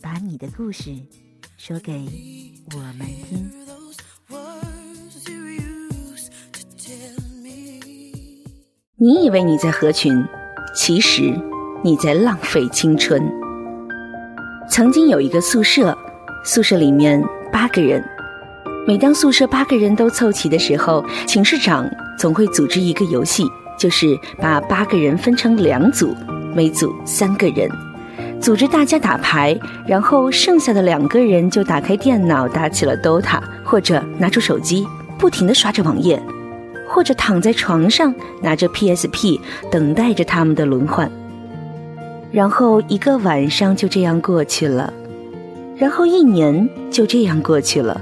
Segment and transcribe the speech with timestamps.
[0.00, 0.90] 把你的故事
[1.56, 1.92] 说给
[2.74, 3.50] 我们听。
[8.96, 10.24] 你以为你在合群，
[10.74, 11.32] 其实
[11.82, 13.22] 你在浪费青春。
[14.68, 15.96] 曾经有一个宿舍，
[16.44, 18.04] 宿舍里面八个人。
[18.86, 21.88] 每当宿舍八个人都凑齐的时候，寝室长
[22.18, 23.44] 总会组织一个游戏，
[23.78, 26.14] 就是把八个人分成两组，
[26.54, 27.68] 每组三个人。
[28.40, 34.86] 组织大家打牌，然后剩下的两个人就打开电脑打起了 DOTA，或者拿出手机
[35.18, 36.22] 不停地刷着网页，
[36.88, 39.40] 或者躺在床上拿着 PSP
[39.70, 41.10] 等待着他们的轮换。
[42.30, 44.92] 然后一个晚上就这样过去了，
[45.76, 48.00] 然后一年就这样过去了，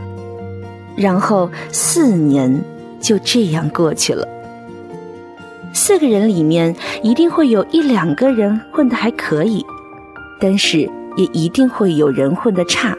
[0.97, 2.63] 然后四年
[3.01, 4.29] 就这样过去了。
[5.73, 9.65] 四个人里面一定会有一两个人混得还可以。
[10.39, 10.81] 但是
[11.17, 12.97] 也一定会有人混得差，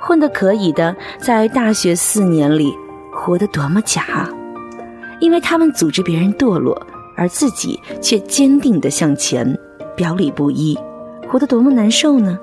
[0.00, 2.74] 混得可以的，在大学四年里
[3.12, 4.28] 活得多么假！
[5.20, 6.80] 因为他们组织别人堕落，
[7.16, 9.56] 而自己却坚定地向前，
[9.96, 10.78] 表里不一，
[11.28, 12.38] 活得多么难受呢？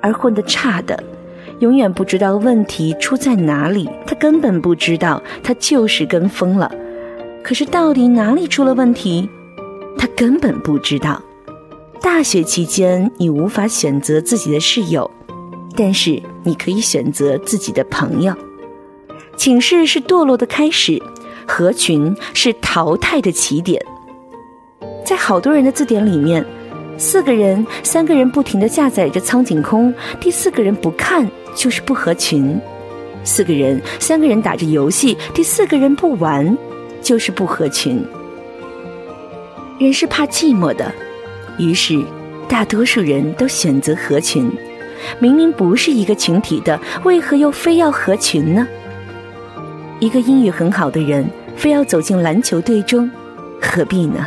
[0.00, 1.00] 而混得差的，
[1.60, 6.70] 永远不知道问题出在哪里，他根本不知道，他就是跟风了。
[7.44, 9.28] 可是到底哪里出了问题，
[9.96, 11.20] 他根本不知道。
[12.02, 15.08] 大学期间，你无法选择自己的室友，
[15.76, 18.34] 但是你可以选择自己的朋友。
[19.36, 21.00] 寝室是堕落的开始，
[21.46, 23.80] 合群是淘汰的起点。
[25.04, 26.44] 在好多人的字典里面，
[26.98, 32.58] 四个人、三个人不停的下载着苍井空，第四个人不看就是不合群；
[33.22, 36.58] 四个人、三个人打着游戏，第四个人不玩
[37.00, 38.04] 就是不合群。
[39.78, 40.92] 人是怕寂寞的。
[41.58, 42.02] 于是，
[42.48, 44.50] 大多数人都选择合群。
[45.18, 48.66] 明明不是一个群体的，为何又非要合群呢？
[49.98, 53.10] 一个英语很好的人，非要走进篮球队中，
[53.60, 54.26] 何必呢？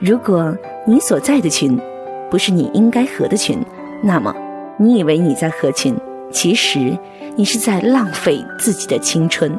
[0.00, 1.78] 如果你所在的群，
[2.30, 3.58] 不是你应该合的群，
[4.02, 4.34] 那么
[4.76, 5.96] 你以为你在合群，
[6.32, 6.98] 其实
[7.36, 9.56] 你是在浪费自己的青春。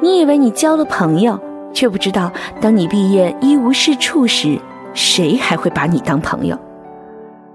[0.00, 1.38] 你以为你交了朋友，
[1.72, 4.58] 却不知道，当你毕业一无是处时。
[4.92, 6.58] 谁还会把你当朋友？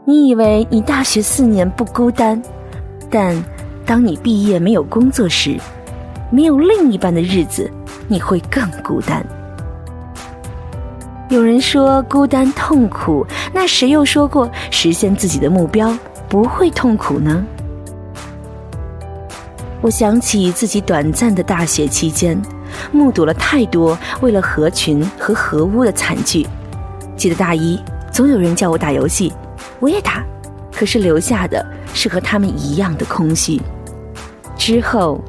[0.05, 2.41] 你以为你大学四年不孤单，
[3.09, 3.35] 但
[3.85, 5.59] 当你毕业没有工作时，
[6.31, 7.69] 没有另一半的日子，
[8.07, 9.25] 你会更孤单。
[11.29, 15.97] 有人说孤单痛苦，那谁又说过实现自己的目标
[16.29, 17.43] 不会痛苦呢？
[19.81, 22.39] 我想起自己短暂的大学期间，
[22.91, 26.45] 目睹了太多为了合群和合污的惨剧。
[27.15, 27.79] 记得大一，
[28.11, 29.33] 总有人叫我打游戏，
[29.79, 30.23] 我也打，
[30.73, 33.61] 可是留下的是和他们一样的空虚。
[34.57, 35.23] 之后，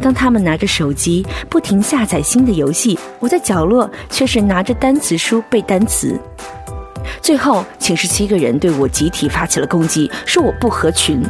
[0.00, 6.18] 当他们拿着手机不停下载新的游戏，我在角落却是拿着单词书背单词。
[7.20, 11.22] 最后，寝室七个人对我集体发起了攻击，说我不合群，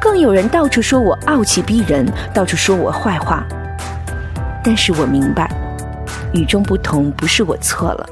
[0.00, 3.44] 更有人到处说我傲气逼人，到处说我坏话。
[4.62, 5.50] 但是我明白，
[6.32, 8.08] 与众不同不是我错了。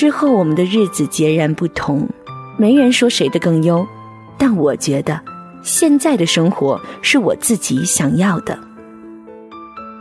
[0.00, 2.08] 之后，我们的日子截然不同，
[2.56, 3.86] 没人说谁的更优，
[4.38, 5.20] 但我觉得
[5.62, 8.58] 现在的生活是我自己想要的。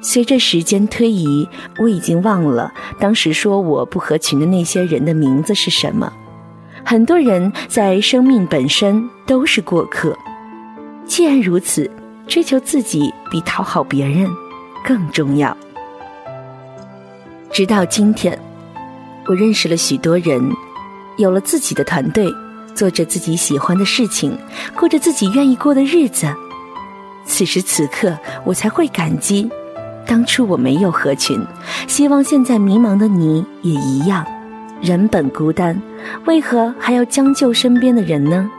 [0.01, 1.45] 随着时间推移，
[1.79, 6.13] 我已经忘了当时说我不合群的那些人的名字是什么。
[6.85, 10.17] 很多人在生命本身都是过客，
[11.05, 11.91] 既然如此，
[12.25, 14.29] 追求自己比讨好别人
[14.87, 15.57] 更重要。
[17.51, 18.39] 直到今天。
[19.29, 20.41] 我认识了许多人，
[21.17, 22.33] 有了自己的团队，
[22.73, 24.35] 做着自己喜欢的事情，
[24.75, 26.25] 过着自己愿意过的日子。
[27.25, 29.47] 此时此刻，我才会感激
[30.07, 31.39] 当初我没有合群。
[31.87, 34.25] 希望现在迷茫的你也一样。
[34.81, 35.79] 人本孤单，
[36.25, 38.49] 为何还要将就身边的人呢？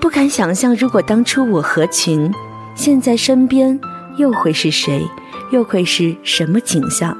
[0.00, 2.28] 不敢想象，如果当初我合群，
[2.74, 3.78] 现在身边
[4.16, 5.06] 又会是谁，
[5.52, 7.16] 又会是什么景象？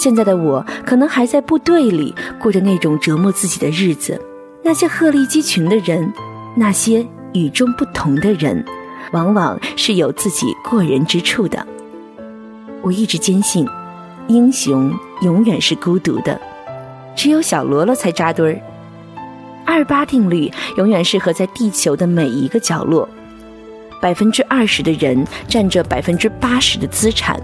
[0.00, 4.18] 现在的我可能还在部队里过着那种折磨自己的日子，
[4.64, 6.10] 那些鹤立鸡群的人，
[6.56, 8.64] 那些与众不同的人，
[9.12, 11.66] 往往是有自己过人之处的。
[12.80, 13.68] 我一直坚信，
[14.26, 16.40] 英雄永远是孤独的，
[17.14, 18.58] 只有小喽啰才扎堆儿。
[19.66, 23.06] 二八定律永远适合在地球的每一个角落。
[24.00, 27.38] 百分之二十的人占着百分之八十的资产，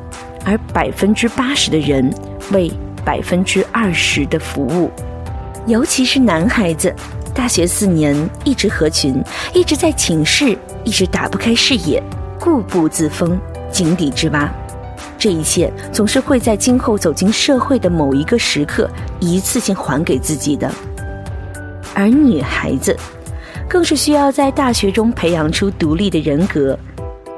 [0.47, 2.09] 而百分之八十的人
[2.53, 2.71] 为
[3.05, 4.89] 百分之二十的服务。
[5.67, 6.95] 尤其是男孩子，
[7.35, 9.21] 大学四年一直合群，
[9.53, 12.01] 一直在寝室，一直打不开视野，
[12.39, 13.37] 固步自封，
[13.73, 14.49] 井底之蛙。
[15.19, 18.89] 这一切总是会在今后走进社会的某一个时刻，
[19.19, 20.71] 一次性还给自己的。
[21.93, 22.97] 而女孩子，
[23.69, 26.79] 更是需要在大学中培养出独立的人格。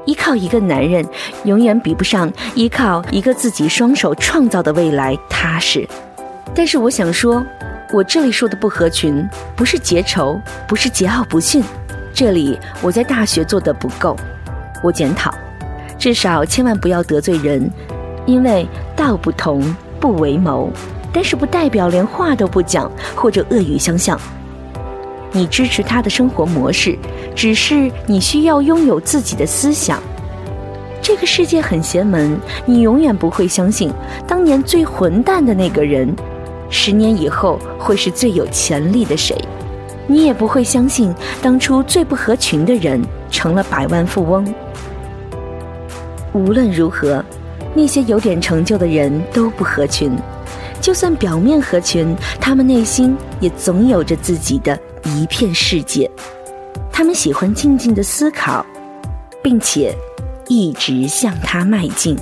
[0.09, 1.07] 依靠一个男人，
[1.43, 5.87] 永远比不上依靠一个自己双手创造的未来踏实。
[6.55, 7.45] 但是我想说，
[7.93, 9.23] 我这里说的不合群，
[9.55, 11.63] 不是结仇，不是桀骜不驯。
[12.11, 14.17] 这里我在大学做的不够，
[14.81, 15.31] 我检讨，
[15.99, 17.69] 至少千万不要得罪人，
[18.25, 19.61] 因为道不同
[19.99, 20.71] 不为谋。
[21.13, 24.19] 但是不代表连话都不讲，或者恶语相向。
[25.31, 26.97] 你支持他的生活模式，
[27.35, 30.01] 只是你需要拥有自己的思想。
[31.01, 33.91] 这个世界很邪门，你永远不会相信
[34.27, 36.13] 当年最混蛋的那个人，
[36.69, 39.35] 十年以后会是最有潜力的谁。
[40.07, 42.99] 你也不会相信当初最不合群的人
[43.29, 44.43] 成了百万富翁。
[46.33, 47.23] 无论如何，
[47.75, 50.11] 那些有点成就的人都不合群，
[50.81, 54.77] 就算表面合群，他们内心也总有着自己的。
[55.05, 56.09] 一片世界，
[56.91, 58.65] 他们喜欢静静的思考，
[59.41, 59.95] 并且
[60.47, 62.17] 一直向它迈进。